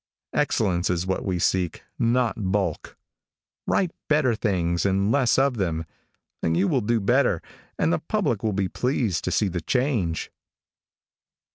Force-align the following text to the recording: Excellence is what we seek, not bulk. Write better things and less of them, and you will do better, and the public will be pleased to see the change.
Excellence 0.33 0.89
is 0.89 1.05
what 1.05 1.23
we 1.23 1.37
seek, 1.37 1.83
not 1.99 2.33
bulk. 2.51 2.97
Write 3.67 3.91
better 4.09 4.33
things 4.33 4.83
and 4.83 5.11
less 5.11 5.37
of 5.37 5.57
them, 5.57 5.85
and 6.41 6.57
you 6.57 6.67
will 6.67 6.81
do 6.81 6.99
better, 6.99 7.39
and 7.77 7.93
the 7.93 7.99
public 7.99 8.41
will 8.41 8.51
be 8.51 8.67
pleased 8.67 9.23
to 9.25 9.31
see 9.31 9.47
the 9.47 9.61
change. 9.61 10.31